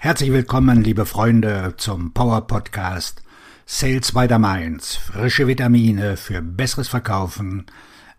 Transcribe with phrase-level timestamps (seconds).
[0.00, 3.20] Herzlich willkommen, liebe Freunde, zum Power Podcast
[3.66, 4.94] Sales by the Mainz.
[4.94, 7.66] Frische Vitamine für besseres Verkaufen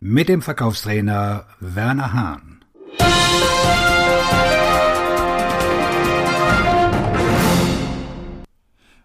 [0.01, 2.65] mit dem Verkaufstrainer Werner Hahn.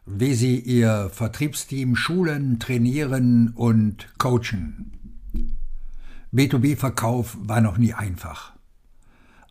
[0.04, 4.90] Wie Sie Ihr Vertriebsteam schulen, trainieren und coachen.
[6.32, 8.52] B2B-Verkauf war noch nie einfach.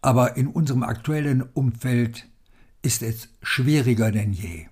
[0.01, 2.27] Aber in unserem aktuellen Umfeld
[2.83, 4.67] ist es schwieriger denn je.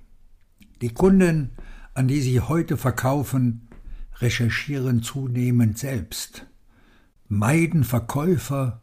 [0.81, 1.51] Die Kunden,
[1.95, 3.67] an die Sie heute verkaufen,
[4.20, 6.45] recherchieren zunehmend selbst,
[7.27, 8.81] meiden Verkäufer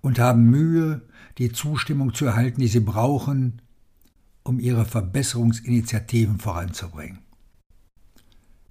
[0.00, 1.02] und haben Mühe,
[1.38, 3.60] die Zustimmung zu erhalten, die sie brauchen,
[4.42, 7.18] um ihre Verbesserungsinitiativen voranzubringen.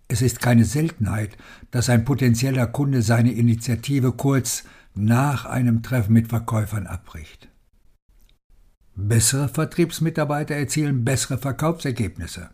[0.07, 1.37] Es ist keine Seltenheit,
[1.69, 4.63] dass ein potenzieller Kunde seine Initiative kurz
[4.95, 7.48] nach einem Treffen mit Verkäufern abbricht.
[9.07, 12.49] Bessere Vertriebsmitarbeiter erzielen bessere Verkaufsergebnisse.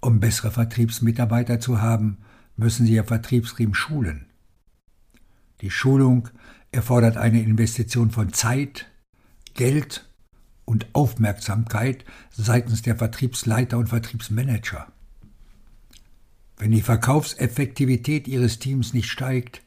[0.00, 2.18] Um bessere Vertriebsmitarbeiter zu haben,
[2.56, 4.26] müssen sie ihr Vertriebsteam schulen.
[5.62, 6.28] Die Schulung
[6.72, 8.90] erfordert eine Investition von Zeit,
[9.54, 10.06] Geld
[10.66, 14.92] und Aufmerksamkeit seitens der Vertriebsleiter und Vertriebsmanager.
[16.58, 19.62] Wenn die Verkaufseffektivität Ihres Teams nicht steigt,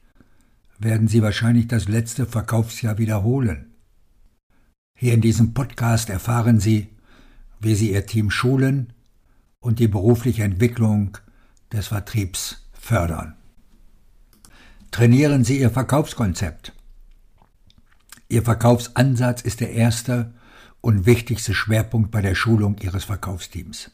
[0.77, 3.70] werden Sie wahrscheinlich das letzte Verkaufsjahr wiederholen.
[5.03, 6.89] Hier in diesem Podcast erfahren Sie,
[7.59, 8.93] wie Sie Ihr Team schulen
[9.59, 11.17] und die berufliche Entwicklung
[11.73, 13.33] des Vertriebs fördern.
[14.91, 16.73] Trainieren Sie Ihr Verkaufskonzept.
[18.29, 20.35] Ihr Verkaufsansatz ist der erste
[20.81, 23.89] und wichtigste Schwerpunkt bei der Schulung Ihres Verkaufsteams.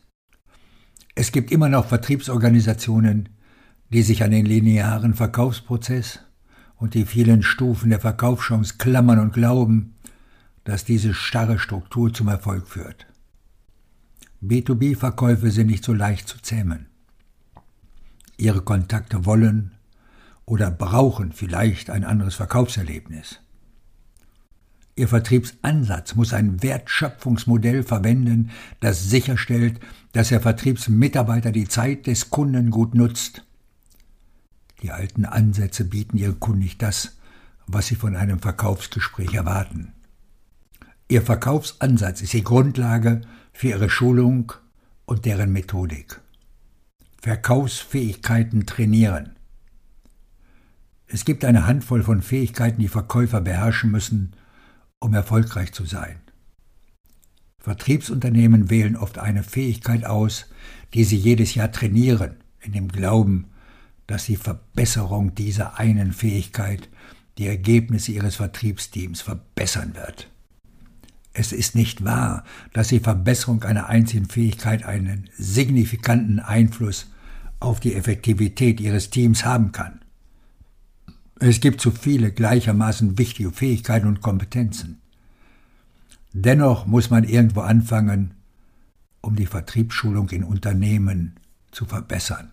[1.15, 3.29] Es gibt immer noch Vertriebsorganisationen,
[3.93, 6.19] die sich an den linearen Verkaufsprozess
[6.75, 9.95] und die vielen Stufen der Verkaufschance klammern und glauben,
[10.67, 13.07] dass diese starre Struktur zum Erfolg führt.
[14.43, 16.87] B2B-Verkäufe sind nicht so leicht zu zähmen.
[18.35, 19.71] Ihre Kontakte wollen
[20.43, 23.39] oder brauchen vielleicht ein anderes Verkaufserlebnis.
[24.97, 28.51] Ihr Vertriebsansatz muss ein Wertschöpfungsmodell verwenden,
[28.81, 29.79] das sicherstellt,
[30.11, 33.45] dass der Vertriebsmitarbeiter die Zeit des Kunden gut nutzt.
[34.81, 37.15] Die alten Ansätze bieten ihren Kunden nicht das,
[37.67, 39.93] was sie von einem Verkaufsgespräch erwarten.
[41.09, 43.21] Ihr Verkaufsansatz ist die Grundlage
[43.53, 44.51] für Ihre Schulung
[45.05, 46.19] und deren Methodik.
[47.21, 49.37] Verkaufsfähigkeiten trainieren.
[51.07, 54.35] Es gibt eine Handvoll von Fähigkeiten, die Verkäufer beherrschen müssen,
[54.99, 56.19] um erfolgreich zu sein.
[57.59, 60.47] Vertriebsunternehmen wählen oft eine Fähigkeit aus,
[60.93, 63.45] die sie jedes Jahr trainieren, in dem Glauben,
[64.07, 66.89] dass die Verbesserung dieser einen Fähigkeit
[67.37, 70.29] die Ergebnisse ihres Vertriebsteams verbessern wird.
[71.39, 72.43] Es ist nicht wahr,
[72.73, 77.11] dass die Verbesserung einer einzigen Fähigkeit einen signifikanten Einfluss
[77.59, 79.99] auf die Effektivität Ihres Teams haben kann.
[81.39, 84.99] Es gibt zu viele gleichermaßen wichtige Fähigkeiten und Kompetenzen.
[86.33, 88.33] Dennoch muss man irgendwo anfangen,
[89.21, 91.35] um die Vertriebsschulung in Unternehmen
[91.69, 92.49] zu verbessern.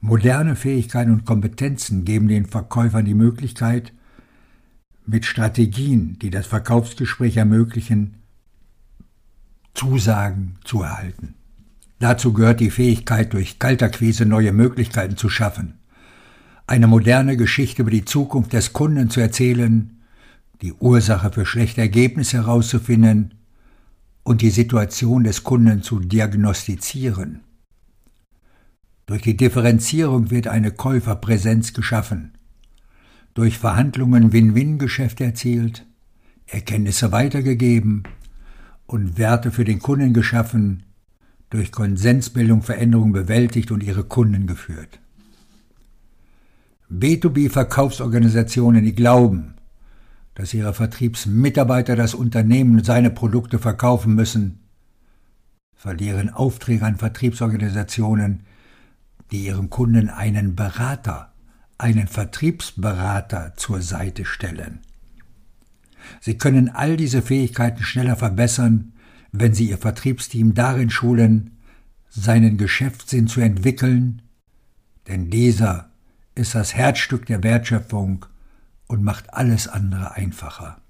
[0.00, 3.92] Moderne Fähigkeiten und Kompetenzen geben den Verkäufern die Möglichkeit,
[5.10, 8.14] mit Strategien, die das Verkaufsgespräch ermöglichen,
[9.74, 11.34] Zusagen zu erhalten.
[11.98, 15.74] Dazu gehört die Fähigkeit, durch Kalterquise neue Möglichkeiten zu schaffen,
[16.66, 20.00] eine moderne Geschichte über die Zukunft des Kunden zu erzählen,
[20.62, 23.34] die Ursache für schlechte Ergebnisse herauszufinden
[24.22, 27.40] und die Situation des Kunden zu diagnostizieren.
[29.06, 32.32] Durch die Differenzierung wird eine Käuferpräsenz geschaffen,
[33.34, 35.86] durch Verhandlungen Win-Win-Geschäfte erzielt,
[36.46, 38.02] Erkenntnisse weitergegeben
[38.86, 40.84] und Werte für den Kunden geschaffen,
[41.48, 45.00] durch Konsensbildung Veränderungen bewältigt und ihre Kunden geführt.
[46.90, 49.54] B2B-Verkaufsorganisationen, die glauben,
[50.34, 54.60] dass ihre Vertriebsmitarbeiter das Unternehmen und seine Produkte verkaufen müssen,
[55.74, 58.44] verlieren Aufträge an Vertriebsorganisationen,
[59.30, 61.29] die ihren Kunden einen Berater
[61.80, 64.80] einen Vertriebsberater zur Seite stellen.
[66.20, 68.92] Sie können all diese Fähigkeiten schneller verbessern,
[69.32, 71.58] wenn Sie Ihr Vertriebsteam darin schulen,
[72.08, 74.22] seinen Geschäftssinn zu entwickeln,
[75.06, 75.90] denn dieser
[76.34, 78.26] ist das Herzstück der Wertschöpfung
[78.86, 80.80] und macht alles andere einfacher.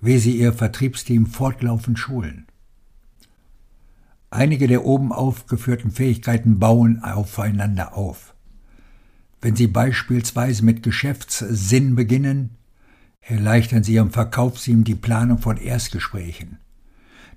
[0.00, 2.46] Wie Sie Ihr Vertriebsteam fortlaufend schulen.
[4.30, 8.34] Einige der oben aufgeführten Fähigkeiten bauen aufeinander auf.
[9.40, 12.56] Wenn Sie beispielsweise mit Geschäftssinn beginnen,
[13.20, 16.58] erleichtern Sie Ihrem Verkaufsteam die Planung von Erstgesprächen,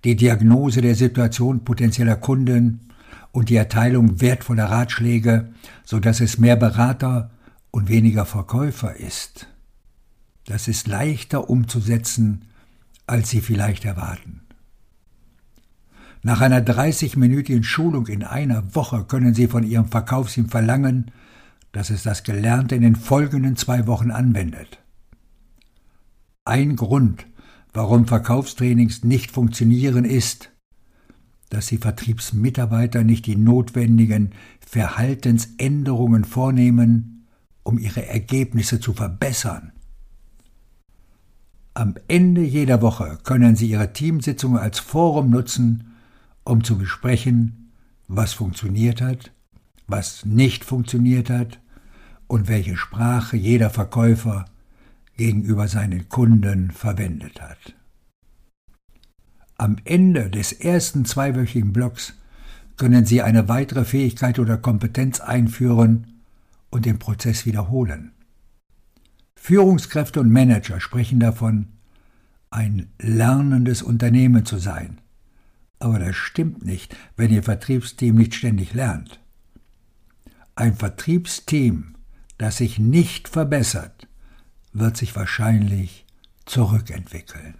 [0.03, 2.89] die Diagnose der Situation potenzieller Kunden
[3.31, 5.53] und die Erteilung wertvoller Ratschläge,
[5.85, 7.31] so dass es mehr Berater
[7.71, 9.47] und weniger Verkäufer ist.
[10.45, 12.45] Das ist leichter umzusetzen,
[13.07, 14.41] als Sie vielleicht erwarten.
[16.21, 21.11] Nach einer 30-minütigen Schulung in einer Woche können Sie von Ihrem Verkaufsteam verlangen,
[21.73, 24.79] dass es das Gelernte in den folgenden zwei Wochen anwendet.
[26.45, 27.25] Ein Grund,
[27.73, 30.51] warum Verkaufstrainings nicht funktionieren, ist,
[31.49, 37.27] dass die Vertriebsmitarbeiter nicht die notwendigen Verhaltensänderungen vornehmen,
[37.63, 39.71] um ihre Ergebnisse zu verbessern.
[41.73, 45.95] Am Ende jeder Woche können Sie Ihre Teamsitzungen als Forum nutzen,
[46.43, 47.71] um zu besprechen,
[48.07, 49.31] was funktioniert hat,
[49.87, 51.62] was nicht funktioniert hat
[52.27, 54.45] und welche Sprache jeder Verkäufer
[55.17, 57.75] gegenüber seinen Kunden verwendet hat.
[59.57, 62.13] Am Ende des ersten zweiwöchigen Blocks
[62.77, 66.21] können Sie eine weitere Fähigkeit oder Kompetenz einführen
[66.69, 68.11] und den Prozess wiederholen.
[69.35, 71.67] Führungskräfte und Manager sprechen davon,
[72.49, 75.01] ein lernendes Unternehmen zu sein.
[75.79, 79.19] Aber das stimmt nicht, wenn Ihr Vertriebsteam nicht ständig lernt.
[80.55, 81.95] Ein Vertriebsteam,
[82.43, 84.09] das sich nicht verbessert,
[84.73, 86.05] wird sich wahrscheinlich
[86.45, 87.55] zurückentwickeln.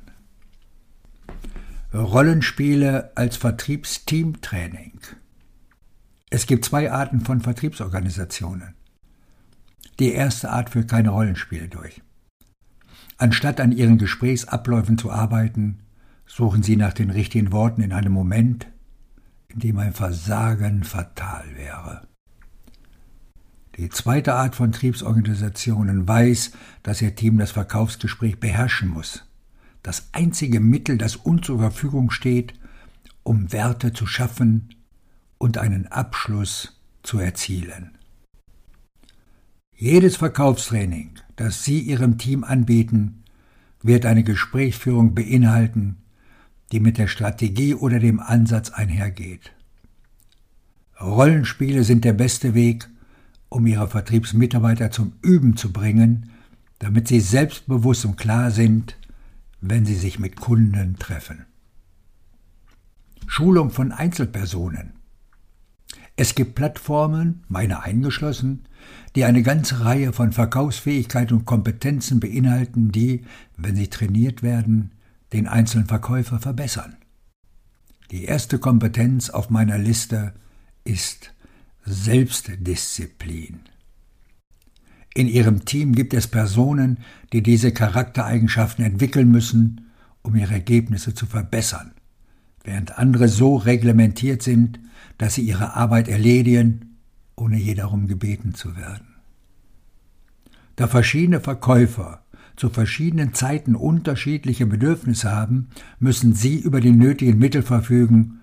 [1.94, 5.00] Rollenspiele als Vertriebsteamtraining.
[6.30, 8.74] Es gibt zwei Arten von Vertriebsorganisationen.
[10.00, 12.02] Die erste Art führt keine Rollenspiele durch.
[13.18, 15.80] Anstatt an ihren Gesprächsabläufen zu arbeiten,
[16.26, 18.68] suchen sie nach den richtigen Worten in einem Moment,
[19.48, 22.06] in dem ein Versagen fatal wäre.
[23.78, 26.52] Die zweite Art von Triebsorganisationen weiß,
[26.84, 29.24] dass ihr Team das Verkaufsgespräch beherrschen muss
[29.84, 32.54] das einzige Mittel, das uns zur Verfügung steht,
[33.22, 34.70] um Werte zu schaffen
[35.38, 37.92] und einen Abschluss zu erzielen.
[39.76, 43.24] Jedes Verkaufstraining, das Sie Ihrem Team anbieten,
[43.82, 45.98] wird eine Gesprächsführung beinhalten,
[46.72, 49.52] die mit der Strategie oder dem Ansatz einhergeht.
[51.02, 52.88] Rollenspiele sind der beste Weg,
[53.54, 56.32] um Ihre Vertriebsmitarbeiter zum Üben zu bringen,
[56.80, 58.98] damit sie selbstbewusst und klar sind,
[59.62, 61.46] wenn sie sich mit Kunden treffen.
[63.28, 64.94] Schulung von Einzelpersonen.
[66.16, 68.66] Es gibt Plattformen, meine eingeschlossen,
[69.16, 73.24] die eine ganze Reihe von Verkaufsfähigkeit und Kompetenzen beinhalten, die,
[73.56, 74.92] wenn sie trainiert werden,
[75.32, 76.96] den einzelnen Verkäufer verbessern.
[78.12, 80.34] Die erste Kompetenz auf meiner Liste
[80.84, 81.33] ist
[81.86, 83.60] Selbstdisziplin.
[85.14, 87.00] In ihrem Team gibt es Personen,
[87.34, 89.92] die diese Charaktereigenschaften entwickeln müssen,
[90.24, 91.92] um ihre Ergebnisse zu verbessern,
[92.64, 94.80] während andere so reglementiert sind,
[95.18, 96.98] dass sie ihre Arbeit erledigen,
[97.36, 99.08] ohne je darum gebeten zu werden.
[100.76, 102.24] Da verschiedene Verkäufer
[102.56, 105.70] zu verschiedenen Zeiten unterschiedliche Bedürfnisse haben,
[106.00, 108.40] müssen sie über die nötigen Mittel verfügen,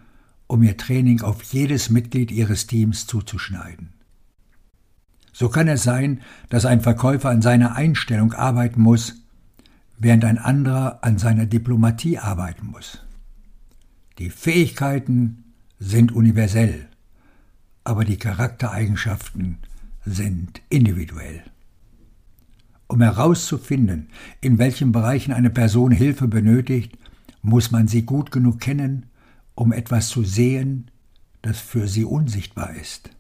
[0.51, 3.91] um ihr Training auf jedes Mitglied ihres Teams zuzuschneiden.
[5.33, 9.15] So kann es sein, dass ein Verkäufer an seiner Einstellung arbeiten muss,
[9.97, 12.99] während ein anderer an seiner Diplomatie arbeiten muss.
[14.19, 15.45] Die Fähigkeiten
[15.79, 16.89] sind universell,
[17.85, 19.59] aber die Charaktereigenschaften
[20.05, 21.45] sind individuell.
[22.89, 24.09] Um herauszufinden,
[24.41, 26.99] in welchen Bereichen eine Person Hilfe benötigt,
[27.41, 29.10] muss man sie gut genug kennen,
[29.61, 30.91] um etwas zu sehen,
[31.43, 33.11] das für sie unsichtbar ist.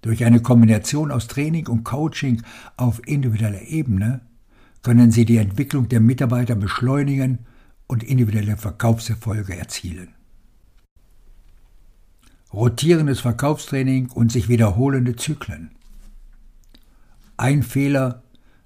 [0.00, 2.42] Durch eine Kombination aus Training und Coaching
[2.78, 4.22] auf individueller Ebene
[4.80, 7.40] können Sie die Entwicklung der Mitarbeiter beschleunigen
[7.86, 10.08] und individuelle Verkaufserfolge erzielen.
[12.50, 15.72] Rotierendes Verkaufstraining und sich wiederholende Zyklen.
[17.36, 18.22] Ein Fehler,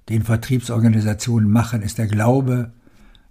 [0.09, 2.73] den Vertriebsorganisationen machen, ist der Glaube,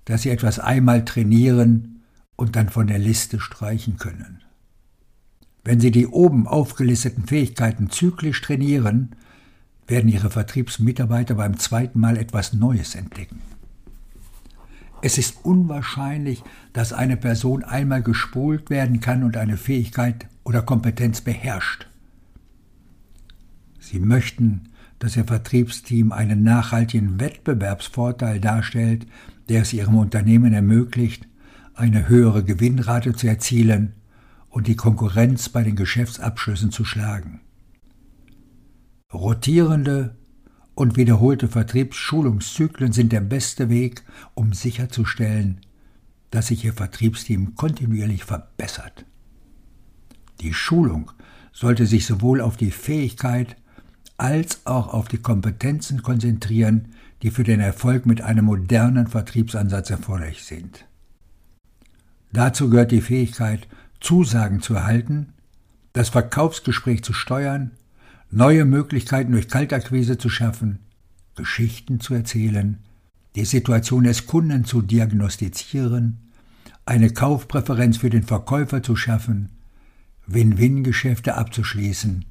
[0.03, 1.92] dass sie etwas einmal trainieren
[2.35, 4.41] und dann von der Liste streichen können.
[5.63, 9.15] Wenn Sie die oben aufgelisteten Fähigkeiten zyklisch trainieren,
[9.87, 13.39] werden Ihre Vertriebsmitarbeiter beim zweiten Mal etwas Neues entdecken.
[15.01, 21.21] Es ist unwahrscheinlich, dass eine Person einmal gespult werden kann und eine Fähigkeit oder Kompetenz
[21.21, 21.87] beherrscht.
[23.79, 29.05] Sie möchten, dass Ihr Vertriebsteam einen nachhaltigen Wettbewerbsvorteil darstellt,
[29.49, 31.27] der es Ihrem Unternehmen ermöglicht,
[31.73, 33.93] eine höhere Gewinnrate zu erzielen
[34.49, 37.41] und die Konkurrenz bei den Geschäftsabschlüssen zu schlagen.
[39.11, 40.15] Rotierende
[40.75, 44.03] und wiederholte Vertriebsschulungszyklen sind der beste Weg,
[44.33, 45.61] um sicherzustellen,
[46.31, 49.05] dass sich Ihr Vertriebsteam kontinuierlich verbessert.
[50.41, 51.11] Die Schulung
[51.51, 53.55] sollte sich sowohl auf die Fähigkeit
[54.17, 60.43] als auch auf die Kompetenzen konzentrieren, die für den Erfolg mit einem modernen Vertriebsansatz erforderlich
[60.43, 60.85] sind.
[62.33, 63.67] Dazu gehört die Fähigkeit,
[63.99, 65.33] Zusagen zu erhalten,
[65.93, 67.71] das Verkaufsgespräch zu steuern,
[68.31, 70.79] neue Möglichkeiten durch Kaltakquise zu schaffen,
[71.35, 72.79] Geschichten zu erzählen,
[73.35, 76.17] die Situation des Kunden zu diagnostizieren,
[76.85, 79.49] eine Kaufpräferenz für den Verkäufer zu schaffen,
[80.25, 82.25] Win-Win-Geschäfte abzuschließen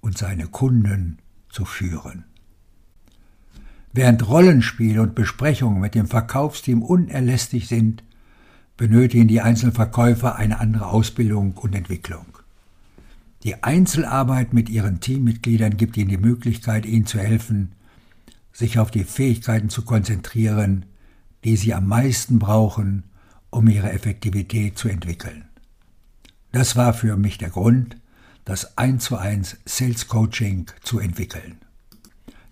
[0.00, 2.24] und seine Kunden zu führen.
[3.92, 8.02] Während Rollenspiele und Besprechungen mit dem Verkaufsteam unerlässlich sind,
[8.76, 12.26] benötigen die einzelnen Verkäufer eine andere Ausbildung und Entwicklung.
[13.42, 17.72] Die Einzelarbeit mit ihren Teammitgliedern gibt ihnen die Möglichkeit, ihnen zu helfen,
[18.52, 20.84] sich auf die Fähigkeiten zu konzentrieren,
[21.44, 23.04] die sie am meisten brauchen,
[23.50, 25.44] um ihre Effektivität zu entwickeln.
[26.52, 27.96] Das war für mich der Grund,
[28.44, 31.58] das 1 zu 1 Sales Coaching zu entwickeln.